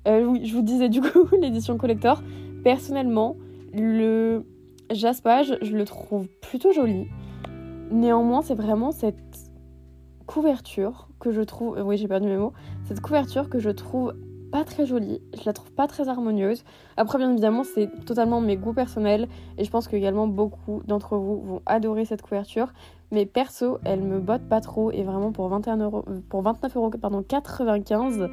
Euh, 0.08 0.24
oui, 0.24 0.46
je 0.46 0.56
vous 0.56 0.64
disais 0.64 0.90
du 0.90 1.02
coup 1.02 1.28
l'édition 1.40 1.78
collector. 1.78 2.24
Personnellement, 2.64 3.36
le 3.74 4.46
jaspage, 4.90 5.58
je 5.62 5.76
le 5.76 5.86
trouve 5.86 6.28
plutôt 6.42 6.72
joli. 6.72 7.08
Néanmoins, 7.92 8.42
c'est 8.42 8.56
vraiment 8.56 8.92
cette 8.92 9.51
couverture 10.32 11.10
que 11.20 11.32
je 11.32 11.42
trouve. 11.42 11.78
Oui, 11.84 11.98
j'ai 11.98 12.08
perdu 12.08 12.28
mes 12.28 12.38
mots. 12.38 12.54
Cette 12.86 13.02
couverture 13.02 13.50
que 13.50 13.60
je 13.60 13.70
trouve 13.70 14.14
pas 14.52 14.64
très 14.64 14.86
jolie, 14.86 15.22
je 15.38 15.44
la 15.46 15.54
trouve 15.54 15.72
pas 15.72 15.88
très 15.88 16.08
harmonieuse. 16.08 16.64
Après, 16.98 17.18
bien 17.18 17.32
évidemment, 17.32 17.64
c'est 17.64 17.90
totalement 18.06 18.40
mes 18.40 18.56
goûts 18.56 18.74
personnels 18.74 19.28
et 19.58 19.66
je 19.66 19.70
pense 19.70 19.88
que 19.88 19.96
également 19.96 20.28
beaucoup 20.28 20.84
d'entre 20.86 21.18
vous 21.18 21.42
vont 21.42 21.62
adorer 21.66 22.06
cette 22.06 22.22
couverture. 22.22 22.72
Mais 23.12 23.26
perso, 23.26 23.80
elle 23.84 24.02
me 24.02 24.20
botte 24.20 24.44
pas 24.44 24.62
trop 24.62 24.92
et 24.92 25.04
vraiment 25.04 25.34
pour 25.34 25.50
21 25.50 25.78
euros, 25.78 26.06
pour 26.30 26.42
29 26.42 26.78
euros, 26.78 26.90
pardon, 26.90 27.24
95, 27.28 28.30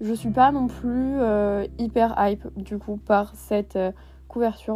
je 0.00 0.12
suis 0.14 0.30
pas 0.30 0.50
non 0.50 0.66
plus 0.66 1.20
euh, 1.20 1.66
hyper 1.78 2.14
hype 2.18 2.46
du 2.56 2.78
coup 2.78 2.96
par 2.96 3.34
cette 3.34 3.76
euh, 3.76 3.92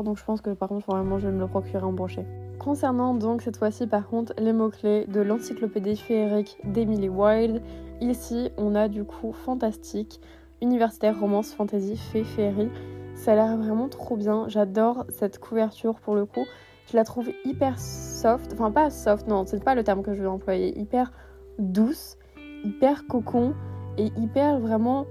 Donc 0.05 0.19
je 0.19 0.25
pense 0.25 0.41
que 0.41 0.51
par 0.51 0.69
contre, 0.69 0.87
vraiment, 0.87 1.19
je 1.19 1.29
vais 1.29 1.33
me 1.33 1.41
le 1.41 1.47
procurer 1.47 1.83
en 1.83 1.93
brochet. 1.93 2.27
Concernant 2.59 3.15
donc 3.15 3.43
cette 3.43 3.57
fois-ci 3.57 3.87
par 3.87 4.09
contre 4.09 4.33
les 4.39 4.53
mots-clés 4.53 5.07
de 5.07 5.21
l'encyclopédie 5.21 5.97
féerique 5.97 6.59
d'Emily 6.65 7.09
Wilde, 7.09 7.63
ici 8.01 8.51
on 8.57 8.75
a 8.75 8.89
du 8.89 9.05
coup 9.05 9.33
fantastique, 9.33 10.21
universitaire, 10.63 11.19
romance, 11.19 11.55
fantasy, 11.55 11.97
fée, 11.97 12.25
féerie. 12.25 12.71
Ça 13.15 13.33
a 13.33 13.35
l'air 13.35 13.57
vraiment 13.57 13.89
trop 13.89 14.17
bien. 14.17 14.47
J'adore 14.49 15.05
cette 15.09 15.39
couverture 15.39 16.01
pour 16.01 16.15
le 16.15 16.27
coup. 16.27 16.45
Je 16.91 16.97
la 16.97 17.05
trouve 17.05 17.31
hyper 17.45 17.79
soft. 17.79 18.53
Enfin, 18.53 18.71
pas 18.71 18.91
soft, 18.91 19.27
non, 19.27 19.45
c'est 19.47 19.65
pas 19.65 19.75
le 19.75 19.83
terme 19.83 20.03
que 20.03 20.13
je 20.15 20.23
veux 20.23 20.29
employer. 20.29 20.79
Hyper 20.79 21.13
douce, 21.59 22.19
hyper 22.65 23.07
cocon 23.07 23.55
et 23.97 24.13
hyper 24.19 24.61
vraiment 24.61 25.07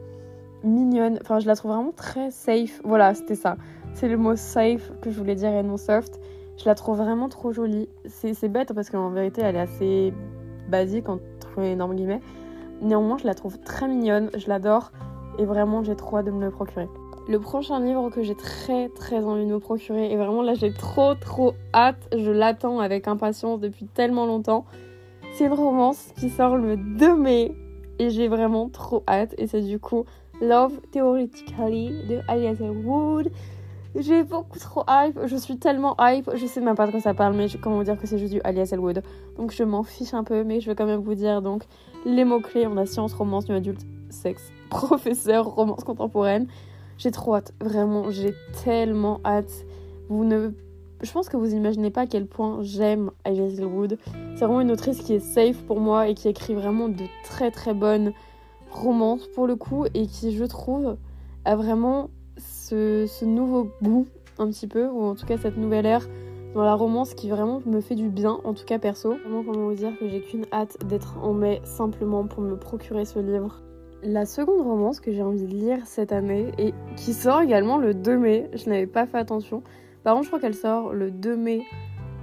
mignonne. 0.63 1.17
Enfin, 1.21 1.39
je 1.39 1.47
la 1.47 1.55
trouve 1.55 1.71
vraiment 1.71 1.91
très 1.91 2.31
safe. 2.31 2.81
Voilà, 2.83 3.13
c'était 3.13 3.35
ça. 3.35 3.57
C'est 3.95 4.09
le 4.09 4.17
mot 4.17 4.35
safe 4.35 4.91
que 5.01 5.09
je 5.09 5.17
voulais 5.17 5.35
dire 5.35 5.53
et 5.53 5.63
non 5.63 5.77
soft. 5.77 6.19
Je 6.57 6.65
la 6.65 6.75
trouve 6.75 6.97
vraiment 6.97 7.29
trop 7.29 7.53
jolie. 7.53 7.87
C'est 8.05 8.49
bête 8.49 8.73
parce 8.73 8.89
qu'en 8.89 9.09
vérité, 9.09 9.41
elle 9.41 9.55
est 9.55 9.61
assez 9.61 10.13
basique 10.69 11.07
entre 11.07 11.59
énormes 11.59 11.95
guillemets. 11.95 12.19
Néanmoins, 12.81 13.17
je 13.17 13.25
la 13.25 13.33
trouve 13.33 13.57
très 13.59 13.87
mignonne. 13.87 14.29
Je 14.37 14.49
l'adore 14.49 14.91
et 15.39 15.45
vraiment 15.45 15.81
j'ai 15.81 15.95
trop 15.95 16.17
hâte 16.17 16.25
de 16.25 16.31
me 16.31 16.43
le 16.43 16.51
procurer. 16.51 16.89
Le 17.29 17.39
prochain 17.39 17.79
livre 17.79 18.09
que 18.09 18.21
j'ai 18.21 18.35
très 18.35 18.89
très 18.89 19.23
envie 19.23 19.45
de 19.45 19.53
me 19.53 19.59
procurer 19.59 20.11
et 20.11 20.17
vraiment 20.17 20.43
là 20.43 20.55
j'ai 20.55 20.73
trop 20.73 21.15
trop 21.15 21.53
hâte, 21.73 22.07
je 22.15 22.31
l'attends 22.31 22.79
avec 22.79 23.07
impatience 23.07 23.61
depuis 23.61 23.85
tellement 23.85 24.25
longtemps. 24.25 24.65
C'est 25.33 25.45
une 25.45 25.53
romance 25.53 26.09
qui 26.17 26.29
sort 26.29 26.57
le 26.57 26.75
2 26.75 27.15
mai 27.15 27.55
et 27.99 28.09
j'ai 28.09 28.27
vraiment 28.27 28.67
trop 28.67 29.03
hâte 29.07 29.33
et 29.37 29.47
c'est 29.47 29.61
du 29.61 29.79
coup 29.79 30.03
Love 30.41 30.81
Theoretically 30.91 32.07
de 32.09 32.19
Alias 32.27 32.59
Wood. 32.59 33.31
J'ai 33.97 34.23
beaucoup 34.23 34.59
trop 34.59 34.83
hype, 34.89 35.17
je 35.25 35.37
suis 35.37 35.57
tellement 35.57 35.95
hype, 35.99 36.29
je 36.35 36.45
sais 36.45 36.59
même 36.59 36.75
pas 36.75 36.85
de 36.85 36.91
quoi 36.91 36.99
ça 36.99 37.13
parle, 37.13 37.33
mais 37.33 37.47
comment 37.61 37.81
dire 37.81 37.97
que 37.97 38.05
c'est 38.05 38.17
juste 38.17 38.33
du 38.33 38.41
Alias 38.43 38.69
Elwood. 38.73 39.01
Donc 39.37 39.53
je 39.53 39.63
m'en 39.63 39.83
fiche 39.83 40.13
un 40.13 40.25
peu, 40.25 40.43
mais 40.43 40.59
je 40.59 40.69
vais 40.69 40.75
quand 40.75 40.85
même 40.85 40.99
vous 40.99 41.15
dire 41.15 41.41
donc 41.41 41.63
les 42.05 42.25
mots-clés 42.25 42.67
on 42.67 42.75
a 42.75 42.85
science, 42.85 43.13
romance, 43.13 43.47
nu 43.47 43.55
adulte, 43.55 43.85
sexe, 44.09 44.51
professeur, 44.69 45.45
romance 45.45 45.85
contemporaine. 45.85 46.47
J'ai 46.97 47.11
trop 47.11 47.35
hâte, 47.35 47.53
vraiment, 47.61 48.11
j'ai 48.11 48.33
tellement 48.65 49.21
hâte. 49.23 49.65
Vous 50.09 50.25
ne. 50.25 50.51
Je 51.01 51.11
pense 51.11 51.29
que 51.29 51.37
vous 51.37 51.53
imaginez 51.53 51.89
pas 51.89 52.01
à 52.01 52.05
quel 52.05 52.25
point 52.25 52.59
j'aime 52.63 53.11
Alice 53.23 53.59
Wood. 53.61 53.97
C'est 54.35 54.45
vraiment 54.45 54.61
une 54.61 54.71
autrice 54.71 54.99
qui 54.99 55.13
est 55.13 55.19
safe 55.19 55.63
pour 55.63 55.79
moi 55.79 56.09
et 56.09 56.15
qui 56.15 56.27
écrit 56.27 56.53
vraiment 56.53 56.89
de 56.89 57.03
très 57.23 57.49
très 57.49 57.73
bonnes 57.73 58.11
romances 58.71 59.27
pour 59.27 59.47
le 59.47 59.55
coup 59.55 59.85
et 59.93 60.07
qui, 60.07 60.35
je 60.35 60.43
trouve, 60.43 60.97
a 61.45 61.55
vraiment 61.55 62.09
ce, 62.37 63.25
nouveau 63.25 63.71
goût 63.81 64.07
un 64.37 64.47
petit 64.47 64.67
peu, 64.67 64.87
ou 64.87 65.03
en 65.03 65.15
tout 65.15 65.25
cas 65.25 65.37
cette 65.37 65.57
nouvelle 65.57 65.85
ère 65.85 66.07
dans 66.53 66.63
la 66.63 66.73
romance 66.73 67.13
qui 67.13 67.29
vraiment 67.29 67.61
me 67.65 67.81
fait 67.81 67.95
du 67.95 68.09
bien, 68.09 68.39
en 68.43 68.53
tout 68.53 68.65
cas 68.65 68.79
perso. 68.79 69.15
Comment 69.23 69.41
vous 69.41 69.73
dire 69.73 69.97
que 69.99 70.07
j'ai 70.07 70.21
qu'une 70.21 70.45
hâte 70.53 70.77
d'être 70.85 71.17
en 71.21 71.33
mai 71.33 71.61
simplement 71.63 72.25
pour 72.25 72.41
me 72.41 72.55
procurer 72.55 73.05
ce 73.05 73.19
livre 73.19 73.61
la 74.05 74.25
seconde 74.25 74.61
romance 74.61 74.99
que 74.99 75.11
j'ai 75.11 75.23
envie 75.23 75.45
de 75.45 75.51
lire 75.51 75.79
cette 75.85 76.11
année 76.11 76.51
et 76.57 76.73
qui 76.95 77.13
sort 77.13 77.41
également 77.41 77.77
le 77.77 77.93
2 77.93 78.17
mai, 78.17 78.49
je 78.53 78.69
n'avais 78.69 78.85
pas 78.85 79.07
fait 79.07 79.17
attention. 79.17 79.63
Par 80.03 80.13
contre, 80.13 80.25
je 80.25 80.29
crois 80.29 80.39
qu'elle 80.39 80.55
sort 80.55 80.93
le 80.93 81.09
2 81.09 81.35
mai 81.35 81.63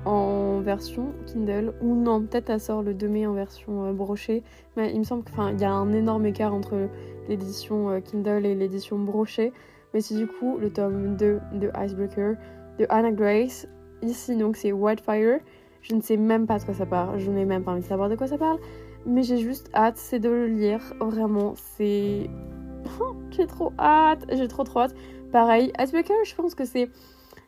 en 0.04 0.60
version 0.60 1.12
Kindle 1.26 1.74
ou 1.80 1.94
non, 1.94 2.20
peut-être 2.22 2.50
elle 2.50 2.60
sort 2.60 2.82
le 2.82 2.94
2 2.94 3.08
mai 3.08 3.26
en 3.26 3.32
version 3.32 3.86
euh, 3.86 3.92
brochée. 3.92 4.42
Mais 4.76 4.92
il 4.92 5.00
me 5.00 5.04
semble 5.04 5.24
qu'il 5.24 5.60
y 5.60 5.64
a 5.64 5.72
un 5.72 5.92
énorme 5.92 6.26
écart 6.26 6.54
entre 6.54 6.88
l'édition 7.28 7.90
euh, 7.90 8.00
Kindle 8.00 8.46
et 8.46 8.54
l'édition 8.54 8.98
brochée. 8.98 9.52
Mais 9.94 10.00
c'est 10.00 10.16
du 10.16 10.26
coup 10.26 10.58
le 10.58 10.70
tome 10.70 11.16
2 11.16 11.40
de 11.54 11.70
Icebreaker 11.78 12.36
de 12.78 12.86
Anna 12.88 13.12
Grace. 13.12 13.66
Ici 14.02 14.36
donc 14.36 14.56
c'est 14.56 14.72
Whitefire. 14.72 15.40
Je 15.82 15.94
ne 15.94 16.00
sais 16.00 16.16
même 16.16 16.46
pas 16.46 16.58
de 16.58 16.64
quoi 16.64 16.74
ça 16.74 16.86
parle. 16.86 17.18
Je 17.18 17.30
n'ai 17.30 17.44
même 17.44 17.64
pas 17.64 17.72
envie 17.72 17.82
de 17.82 17.86
savoir 17.86 18.08
de 18.08 18.16
quoi 18.16 18.26
ça 18.26 18.38
parle 18.38 18.58
mais 19.06 19.22
j'ai 19.22 19.38
juste 19.38 19.70
hâte, 19.74 19.96
c'est 19.96 20.18
de 20.18 20.28
le 20.28 20.46
lire. 20.46 20.80
Vraiment, 21.00 21.54
c'est. 21.56 22.30
j'ai 23.30 23.46
trop 23.46 23.72
hâte, 23.78 24.24
j'ai 24.32 24.48
trop 24.48 24.64
trop 24.64 24.80
hâte. 24.80 24.94
Pareil, 25.32 25.72
Icebreaker, 25.78 26.24
je 26.24 26.34
pense 26.34 26.54
que 26.54 26.64
c'est. 26.64 26.90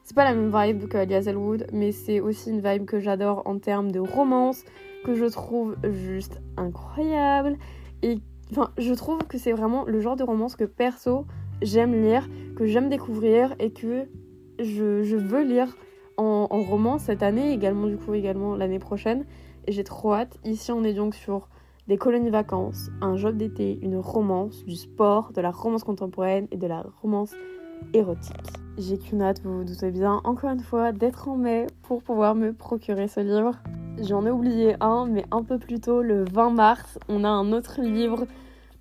C'est 0.03 0.15
pas 0.15 0.25
la 0.25 0.35
même 0.35 0.53
vibe 0.55 0.87
que 0.89 0.99
Alias 0.99 1.25
Elwood, 1.27 1.67
mais 1.73 1.91
c'est 1.91 2.21
aussi 2.21 2.51
une 2.51 2.61
vibe 2.61 2.85
que 2.85 3.01
j'adore 3.01 3.43
en 3.47 3.59
termes 3.59 3.91
de 3.91 4.01
romance, 4.01 4.63
que 5.03 5.15
je 5.15 5.25
trouve 5.25 5.77
juste 5.83 6.43
incroyable. 6.59 7.57
Et 8.03 8.19
enfin, 8.51 8.71
je 8.77 8.93
trouve 8.93 9.21
que 9.27 9.39
c'est 9.39 9.53
vraiment 9.53 9.85
le 9.87 10.01
genre 10.01 10.17
de 10.17 10.23
romance 10.23 10.57
que 10.57 10.65
perso, 10.65 11.25
j'aime 11.65 12.01
lire, 12.01 12.29
que 12.57 12.67
j'aime 12.67 12.89
découvrir 12.89 13.55
et 13.59 13.71
que 13.71 14.07
je, 14.61 15.03
je 15.03 15.17
veux 15.17 15.43
lire 15.43 15.77
en, 16.17 16.47
roman 16.47 16.99
cette 16.99 17.25
année, 17.25 17.53
également 17.53 17.89
du 17.89 17.97
coup 17.97 18.15
également 18.15 18.55
l'année 18.55 18.79
prochaine 18.79 19.25
j'ai 19.69 19.85
trop 19.85 20.13
hâte. 20.15 20.39
Ici, 20.45 20.73
on 20.73 20.85
est 20.85 20.93
donc 20.93 21.15
sur 21.15 21.49
des 21.89 21.97
colonies 21.97 22.31
vacances, 22.31 22.91
un 23.01 23.17
job 23.17 23.37
d'été, 23.37 23.79
une 23.83 23.97
romance, 23.97 24.65
du 24.65 24.77
sport, 24.77 25.33
de 25.33 25.41
la 25.41 25.51
romance 25.51 25.85
contemporaine 25.85 26.49
et 26.51 26.57
de 26.57 26.67
la 26.67 26.85
romance 27.03 27.35
érotique. 27.93 28.37
J'ai 28.79 28.99
qu'une 28.99 29.23
hâte, 29.23 29.43
vous 29.45 29.59
vous 29.59 29.65
doutez 29.65 29.91
bien, 29.91 30.21
encore 30.25 30.51
une 30.51 30.61
fois, 30.61 30.93
d'être 30.93 31.29
en 31.29 31.37
mai 31.37 31.67
pour 31.83 32.03
pouvoir 32.03 32.35
me 32.35 32.53
procurer 32.53 33.07
ce 33.09 33.21
livre. 33.21 33.53
J'en 34.03 34.27
ai 34.27 34.31
oublié 34.31 34.77
un, 34.81 35.07
mais 35.07 35.25
un 35.31 35.43
peu 35.43 35.59
plus 35.59 35.81
tôt, 35.81 36.03
le 36.03 36.25
20 36.33 36.51
mars, 36.51 36.99
on 37.09 37.23
a 37.23 37.29
un 37.29 37.53
autre 37.53 37.81
livre 37.81 38.27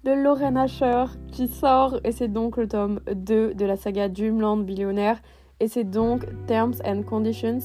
de 0.04 0.12
Lauren 0.12 0.56
Asher 0.56 1.06
qui 1.32 1.48
sort 1.48 1.98
et 2.04 2.12
c'est 2.12 2.28
donc 2.28 2.58
le 2.58 2.68
tome 2.68 3.00
2 3.14 3.54
de 3.54 3.66
la 3.66 3.78
saga 3.78 4.10
Dreamland 4.10 4.58
Billionnaire 4.58 5.22
et 5.60 5.68
c'est 5.68 5.84
donc 5.86 6.26
Terms 6.48 6.76
and 6.86 7.04
Conditions 7.04 7.60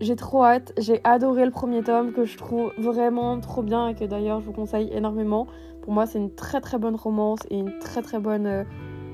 j'ai 0.00 0.16
trop 0.16 0.44
hâte, 0.44 0.72
j'ai 0.76 1.00
adoré 1.04 1.44
le 1.44 1.50
premier 1.50 1.82
tome 1.82 2.12
que 2.12 2.24
je 2.24 2.36
trouve 2.36 2.72
vraiment 2.76 3.38
trop 3.40 3.62
bien 3.62 3.88
et 3.88 3.94
que 3.94 4.04
d'ailleurs 4.04 4.40
je 4.40 4.46
vous 4.46 4.52
conseille 4.52 4.90
énormément. 4.92 5.46
Pour 5.82 5.92
moi, 5.92 6.04
c'est 6.04 6.18
une 6.18 6.34
très 6.34 6.60
très 6.60 6.78
bonne 6.78 6.96
romance 6.96 7.38
et 7.48 7.58
une 7.58 7.78
très 7.78 8.02
très 8.02 8.18
bonne. 8.18 8.46
Euh, 8.46 8.64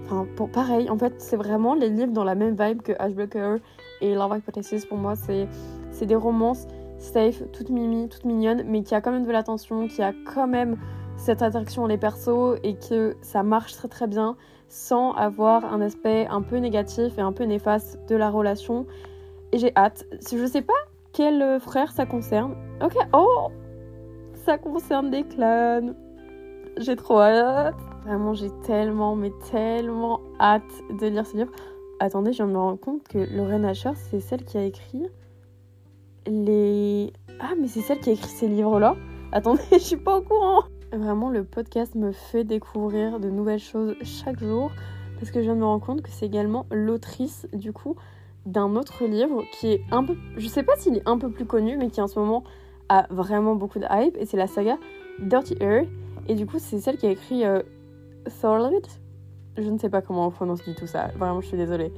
enfin, 0.05 0.27
pour 0.37 0.51
pareil, 0.51 0.89
en 0.89 0.97
fait, 0.97 1.15
c'est 1.19 1.37
vraiment 1.37 1.75
les 1.75 1.91
livres 1.91 2.13
dans 2.13 2.25
la 2.25 2.35
même 2.35 2.57
vibe 2.59 2.83
que 2.83 2.93
Ashbreaker 2.99 3.59
et 4.01 4.15
Love 4.15 4.39
Hypothesis. 4.39 4.87
Pour 4.87 4.97
moi, 4.97 5.15
c'est 5.17 6.07
des 6.07 6.17
romances 6.17 6.67
safe, 6.99 7.43
toutes 7.53 7.71
mimi, 7.71 8.09
toutes 8.09 8.25
mignonnes, 8.25 8.63
mais 8.67 8.83
qui 8.83 8.95
a 8.95 9.01
quand 9.01 9.13
même 9.13 9.27
de 9.27 9.33
l'attention, 9.33 9.87
qui 9.87 10.03
a 10.03 10.13
quand 10.25 10.47
même 10.47 10.77
cette 11.21 11.43
attraction 11.43 11.87
les 11.87 11.99
persos 11.99 12.59
et 12.63 12.75
que 12.75 13.15
ça 13.21 13.43
marche 13.43 13.75
très 13.75 13.89
très 13.89 14.07
bien 14.07 14.37
sans 14.69 15.13
avoir 15.13 15.71
un 15.71 15.81
aspect 15.81 16.27
un 16.31 16.43
peu 16.43 16.57
négatif 16.57 17.19
et 17.19 17.21
un 17.21 17.33
peu 17.33 17.45
néfaste 17.45 17.99
de 18.09 18.17
la 18.17 18.31
relation. 18.31 18.87
Et 19.53 19.59
j'ai 19.59 19.73
hâte. 19.77 20.07
Je 20.33 20.47
sais 20.47 20.63
pas 20.63 20.73
quel 21.13 21.61
frère 21.61 21.93
ça 21.93 22.07
concerne. 22.07 22.55
Ok, 22.83 22.95
oh 23.13 23.49
Ça 24.35 24.57
concerne 24.57 25.11
des 25.11 25.25
clans. 25.25 25.93
J'ai 26.79 26.97
trop 26.97 27.21
hâte. 27.21 27.75
Vraiment, 28.07 28.33
j'ai 28.33 28.51
tellement, 28.65 29.15
mais 29.15 29.33
tellement 29.51 30.21
hâte 30.41 30.63
de 31.01 31.07
lire 31.07 31.27
ce 31.27 31.37
livre. 31.37 31.53
Attendez, 31.99 32.33
je 32.33 32.39
viens 32.39 32.47
de 32.47 32.53
me 32.53 32.59
rendre 32.59 32.81
compte 32.81 33.07
que 33.07 33.19
Lorraine 33.19 33.67
Asher, 33.67 33.93
c'est 33.95 34.21
celle 34.21 34.45
qui 34.45 34.57
a 34.57 34.65
écrit 34.65 35.03
les. 36.27 37.13
Ah, 37.41 37.53
mais 37.61 37.69
c'est 37.69 37.83
celle 37.83 37.99
qui 37.99 38.09
a 38.09 38.13
écrit 38.15 38.31
ces 38.31 38.49
livres-là 38.49 38.97
Attendez, 39.33 39.63
je 39.73 39.79
suis 39.79 39.97
pas 39.97 40.17
au 40.17 40.23
courant 40.23 40.63
Vraiment, 40.93 41.31
le 41.31 41.45
podcast 41.45 41.95
me 41.95 42.11
fait 42.11 42.43
découvrir 42.43 43.21
de 43.21 43.31
nouvelles 43.31 43.61
choses 43.61 43.95
chaque 44.03 44.41
jour 44.41 44.73
parce 45.21 45.31
que 45.31 45.39
je 45.39 45.45
viens 45.45 45.55
de 45.55 45.61
me 45.61 45.65
rendre 45.65 45.85
compte 45.85 46.03
que 46.03 46.11
c'est 46.11 46.27
également 46.27 46.67
l'autrice 46.73 47.47
du 47.53 47.73
coup 47.73 47.95
d'un 48.45 48.75
autre 48.75 49.05
livre 49.05 49.45
qui 49.53 49.69
est 49.69 49.83
un 49.93 50.03
peu, 50.03 50.17
je 50.37 50.49
sais 50.49 50.65
pas 50.65 50.75
s'il 50.77 50.97
est 50.97 51.07
un 51.07 51.17
peu 51.17 51.31
plus 51.31 51.45
connu, 51.45 51.77
mais 51.77 51.91
qui 51.91 52.01
en 52.01 52.09
ce 52.09 52.19
moment 52.19 52.43
a 52.89 53.07
vraiment 53.11 53.55
beaucoup 53.55 53.79
de 53.79 53.87
hype 53.89 54.17
et 54.17 54.27
c'est 54.27 54.37
la 54.37 54.49
saga 54.49 54.79
Dirty 55.21 55.57
Air 55.61 55.85
et 56.27 56.35
du 56.35 56.45
coup 56.45 56.59
c'est 56.59 56.81
celle 56.81 56.97
qui 56.97 57.07
a 57.07 57.11
écrit 57.11 57.45
euh, 57.45 57.63
Je 58.27 59.69
ne 59.69 59.79
sais 59.79 59.91
pas 59.91 60.03
comment 60.03 60.27
on 60.27 60.31
prononce 60.31 60.65
du 60.65 60.75
tout 60.75 60.89
ça, 60.89 61.09
vraiment 61.19 61.41
je 61.41 61.47
suis 61.47 61.57
désolée. 61.57 61.93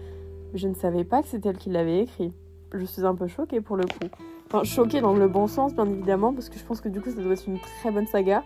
Je 0.53 0.69
ne 0.69 0.75
savais 0.75 1.05
pas 1.05 1.23
que 1.23 1.29
c'était 1.29 1.49
elle 1.49 1.57
qui 1.57 1.71
l'avait 1.71 2.01
écrit. 2.01 2.35
Je 2.75 2.85
suis 2.85 3.07
un 3.07 3.15
peu 3.15 3.27
choquée 3.27 3.63
pour 3.63 3.77
le 3.77 3.85
coup. 3.85 4.11
Enfin 4.49 4.65
choquée 4.65 5.01
dans 5.01 5.15
le 5.15 5.29
bon 5.29 5.47
sens 5.47 5.75
bien 5.75 5.87
évidemment 5.87 6.35
parce 6.35 6.51
que 6.51 6.59
je 6.59 6.65
pense 6.65 6.83
que 6.83 6.91
du 6.91 7.01
coup 7.01 7.11
ça 7.11 7.23
doit 7.23 7.33
être 7.33 7.49
une 7.49 7.59
très 7.59 7.91
bonne 7.91 8.07
saga 8.07 8.43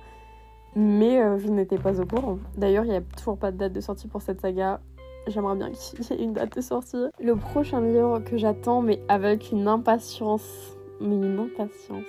mais 0.77 1.23
euh, 1.23 1.39
je 1.39 1.49
n'étais 1.49 1.79
pas 1.79 1.99
au 1.99 2.05
courant. 2.05 2.39
D'ailleurs, 2.57 2.85
il 2.85 2.91
n'y 2.91 2.97
a 2.97 3.01
toujours 3.01 3.39
pas 3.39 3.51
de 3.51 3.57
date 3.57 3.73
de 3.73 3.81
sortie 3.81 4.09
pour 4.09 4.21
cette 4.21 4.43
saga. 4.43 4.81
J'aimerais 5.27 5.57
bien 5.57 5.71
qu'il 5.73 6.01
y 6.01 6.13
ait 6.13 6.23
une 6.23 6.35
date 6.35 6.55
de 6.55 6.61
sortie. 6.61 7.07
Le 7.19 7.35
prochain 7.35 7.81
livre 7.81 8.21
que 8.21 8.37
j'attends, 8.37 8.83
mais 8.83 9.01
avec 9.09 9.51
une 9.51 9.67
impatience, 9.67 10.77
mais 11.01 11.17
une 11.17 11.39
impatience, 11.39 12.05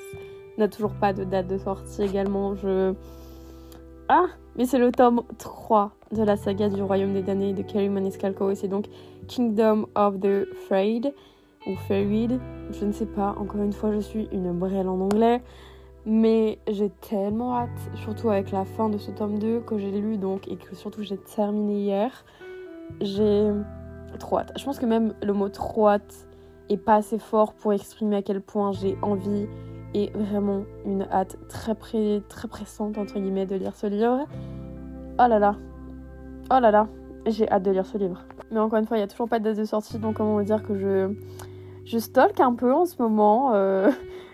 n'a 0.58 0.68
toujours 0.68 0.92
pas 0.92 1.14
de 1.14 1.24
date 1.24 1.48
de 1.48 1.58
sortie 1.58 2.04
également. 2.04 2.56
Je. 2.56 2.94
Ah 4.10 4.28
Mais 4.58 4.66
c'est 4.66 4.80
le 4.80 4.92
tome 4.92 5.24
3 5.38 5.92
de 6.12 6.24
la 6.24 6.36
saga 6.36 6.70
du 6.70 6.82
Royaume 6.82 7.14
des 7.14 7.22
damnés 7.22 7.54
de 7.54 7.62
Kerry 7.62 7.90
Maniscalco 7.90 8.50
et 8.50 8.56
c'est 8.56 8.68
donc 8.68 8.86
Kingdom 9.28 9.88
of 9.96 10.20
the 10.20 10.46
Frayed 10.68 11.14
ou 11.68 11.76
Fairyed. 11.88 12.40
Je 12.72 12.86
ne 12.86 12.92
sais 12.92 13.06
pas, 13.06 13.36
encore 13.38 13.62
une 13.62 13.74
fois, 13.74 13.94
je 13.94 14.00
suis 14.00 14.28
une 14.32 14.52
brêle 14.52 14.88
en 14.88 15.00
anglais. 15.00 15.42
Mais 16.10 16.58
j'ai 16.70 16.90
tellement 16.90 17.58
hâte, 17.58 17.92
surtout 17.96 18.30
avec 18.30 18.52
la 18.52 18.64
fin 18.64 18.88
de 18.88 18.98
ce 18.98 19.12
tome 19.12 19.40
2 19.40 19.60
que 19.60 19.78
j'ai 19.78 19.92
lu 19.92 20.16
donc 20.16 20.48
et 20.48 20.56
que 20.56 20.74
surtout 20.74 21.04
j'ai 21.04 21.18
terminé 21.18 21.82
hier. 21.82 22.24
J'ai 23.02 23.52
trop 24.18 24.40
hâte. 24.40 24.54
Je 24.58 24.64
pense 24.64 24.80
que 24.80 24.86
même 24.86 25.14
le 25.22 25.34
mot 25.34 25.50
trop 25.50 25.90
hâte 25.90 26.30
est 26.70 26.78
pas 26.78 26.96
assez 26.96 27.20
fort 27.20 27.54
pour 27.54 27.74
exprimer 27.74 28.16
à 28.16 28.22
quel 28.22 28.40
point 28.40 28.72
j'ai 28.72 28.98
envie 29.02 29.48
et 29.94 30.10
vraiment 30.12 30.64
une 30.86 31.02
hâte 31.12 31.38
très, 31.50 31.76
très 31.76 32.48
pressante 32.48 32.98
entre 32.98 33.20
guillemets 33.20 33.46
de 33.46 33.58
lire 33.58 33.76
ce 33.76 33.88
livre. 33.88 34.26
Oh 35.20 35.28
là 35.28 35.40
là, 35.40 35.58
oh 36.50 36.60
là 36.62 36.72
là, 36.72 36.88
j'ai 37.26 37.52
hâte 37.52 37.64
de 37.64 37.72
lire 37.72 37.86
ce 37.86 37.98
livre. 37.98 38.24
Mais 38.50 38.62
encore 38.62 38.80
une 38.80 38.86
fois, 38.86 38.96
il 38.96 39.02
n'y 39.02 39.04
a 39.04 39.08
toujours 39.08 39.28
pas 39.28 39.40
de 39.40 39.44
date 39.44 39.58
de 39.58 39.66
sortie 39.66 40.00
donc 40.00 40.16
comment 40.16 40.42
dire 40.42 40.64
que 40.64 40.74
je, 40.74 41.14
je 41.84 41.98
stalk 41.98 42.40
un 42.40 42.54
peu 42.54 42.74
en 42.74 42.86
ce 42.86 43.02
moment. 43.02 43.54
Euh, 43.56 43.92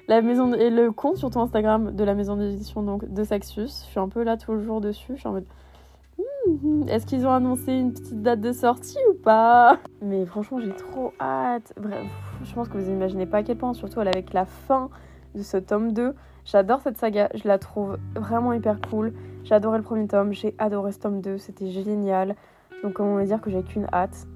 la 0.07 0.21
maison 0.21 0.53
et 0.53 0.69
le 0.69 0.91
compte 0.91 1.17
surtout 1.17 1.39
Instagram 1.39 1.95
de 1.95 2.03
la 2.03 2.13
maison 2.13 2.35
d'édition 2.35 2.83
donc 2.83 3.11
de 3.11 3.23
Saxus. 3.23 3.61
Je 3.61 3.67
suis 3.67 3.99
un 3.99 4.09
peu 4.09 4.23
là 4.23 4.37
toujours 4.37 4.81
dessus. 4.81 5.13
Je 5.15 5.19
suis 5.19 5.27
en 5.27 5.33
mode 5.33 5.45
est-ce 6.87 7.05
qu'ils 7.05 7.25
ont 7.25 7.31
annoncé 7.31 7.71
une 7.73 7.93
petite 7.93 8.21
date 8.21 8.41
de 8.41 8.51
sortie 8.51 8.97
ou 9.09 9.13
pas? 9.13 9.79
Mais 10.01 10.25
franchement, 10.25 10.59
j'ai 10.59 10.73
trop 10.73 11.13
hâte. 11.19 11.73
Bref, 11.79 12.05
je 12.43 12.53
pense 12.53 12.67
que 12.67 12.77
vous 12.77 12.89
imaginez 12.89 13.25
pas 13.25 13.37
à 13.37 13.43
quel 13.43 13.57
point, 13.57 13.73
surtout 13.73 14.01
avec 14.01 14.33
la 14.33 14.45
fin 14.45 14.89
de 15.35 15.41
ce 15.41 15.57
tome 15.57 15.93
2. 15.93 16.13
J'adore 16.45 16.81
cette 16.81 16.97
saga, 16.97 17.29
je 17.33 17.47
la 17.47 17.57
trouve 17.57 17.97
vraiment 18.15 18.51
hyper 18.51 18.79
cool. 18.89 19.13
J'ai 19.45 19.55
adoré 19.55 19.77
le 19.77 19.83
premier 19.83 20.07
tome, 20.07 20.33
j'ai 20.33 20.53
adoré 20.57 20.91
ce 20.91 20.99
tome 20.99 21.21
2, 21.21 21.37
c'était 21.37 21.69
génial. 21.69 22.35
Donc 22.83 22.93
comment 22.93 23.23
dire 23.23 23.39
que 23.39 23.49
j'ai 23.49 23.63
qu'une 23.63 23.87
hâte 23.93 24.27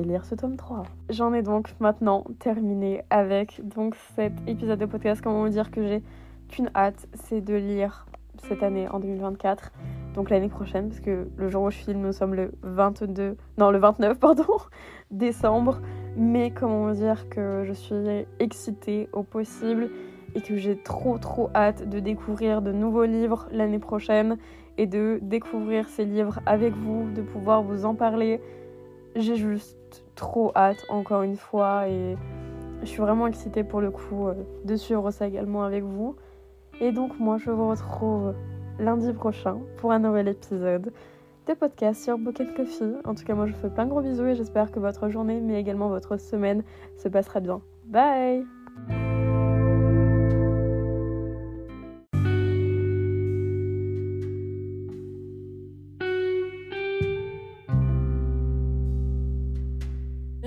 lire 0.00 0.24
ce 0.24 0.34
tome 0.34 0.56
3. 0.56 0.84
J'en 1.10 1.34
ai 1.34 1.42
donc 1.42 1.74
maintenant 1.80 2.24
terminé 2.38 3.02
avec 3.10 3.60
donc 3.62 3.94
cet 4.16 4.32
épisode 4.46 4.78
de 4.78 4.86
podcast. 4.86 5.20
Comment 5.22 5.42
vous 5.42 5.48
dire 5.50 5.70
que 5.70 5.86
j'ai 5.86 6.02
qu'une 6.48 6.70
hâte, 6.74 7.06
c'est 7.14 7.40
de 7.40 7.54
lire 7.54 8.06
cette 8.48 8.62
année 8.62 8.88
en 8.88 8.98
2024, 8.98 9.72
donc 10.14 10.30
l'année 10.30 10.48
prochaine, 10.48 10.88
parce 10.88 11.00
que 11.00 11.28
le 11.36 11.48
jour 11.48 11.64
où 11.64 11.70
je 11.70 11.76
filme, 11.76 12.00
nous 12.00 12.12
sommes 12.12 12.34
le 12.34 12.52
22, 12.62 13.36
non 13.58 13.70
le 13.70 13.78
29 13.78 14.18
pardon, 14.18 14.46
décembre. 15.10 15.80
Mais 16.16 16.50
comment 16.50 16.88
vous 16.88 16.94
dire 16.94 17.28
que 17.28 17.64
je 17.66 17.72
suis 17.72 18.26
excitée 18.38 19.08
au 19.12 19.22
possible 19.22 19.90
et 20.34 20.40
que 20.40 20.56
j'ai 20.56 20.76
trop 20.76 21.18
trop 21.18 21.50
hâte 21.54 21.88
de 21.88 22.00
découvrir 22.00 22.62
de 22.62 22.72
nouveaux 22.72 23.04
livres 23.04 23.48
l'année 23.50 23.78
prochaine 23.78 24.38
et 24.78 24.86
de 24.86 25.18
découvrir 25.22 25.88
ces 25.88 26.04
livres 26.04 26.40
avec 26.46 26.74
vous, 26.74 27.10
de 27.12 27.22
pouvoir 27.22 27.62
vous 27.62 27.84
en 27.84 27.94
parler. 27.94 28.40
J'ai 29.16 29.36
juste 29.36 29.76
trop 30.14 30.52
hâte 30.54 30.84
encore 30.88 31.22
une 31.22 31.36
fois 31.36 31.88
et 31.88 32.16
je 32.82 32.86
suis 32.86 33.00
vraiment 33.00 33.26
excitée 33.26 33.64
pour 33.64 33.80
le 33.80 33.90
coup 33.90 34.28
euh, 34.28 34.34
de 34.64 34.76
suivre 34.76 35.10
ça 35.10 35.26
également 35.26 35.62
avec 35.62 35.84
vous. 35.84 36.16
Et 36.80 36.92
donc 36.92 37.18
moi 37.18 37.38
je 37.38 37.50
vous 37.50 37.68
retrouve 37.68 38.34
lundi 38.78 39.12
prochain 39.12 39.58
pour 39.76 39.92
un 39.92 40.00
nouvel 40.00 40.28
épisode 40.28 40.92
de 41.46 41.54
podcast 41.54 42.02
sur 42.02 42.18
Bucket 42.18 42.54
Coffee. 42.54 42.94
En 43.04 43.14
tout 43.14 43.24
cas 43.24 43.34
moi 43.34 43.46
je 43.46 43.52
vous 43.52 43.60
fais 43.60 43.70
plein 43.70 43.84
de 43.84 43.90
gros 43.90 44.02
bisous 44.02 44.26
et 44.26 44.34
j'espère 44.34 44.70
que 44.70 44.80
votre 44.80 45.08
journée 45.08 45.40
mais 45.40 45.60
également 45.60 45.88
votre 45.88 46.16
semaine 46.16 46.62
se 46.96 47.08
passera 47.08 47.40
bien. 47.40 47.60
Bye 47.84 48.61